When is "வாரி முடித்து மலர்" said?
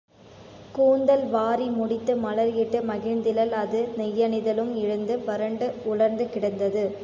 1.25-2.55